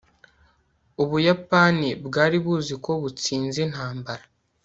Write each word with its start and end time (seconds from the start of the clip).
ubuyapani 1.03 1.89
bwari 2.05 2.37
buzi 2.45 2.73
ko 2.85 2.91
butsinze 3.01 3.57
intambara 3.67 4.23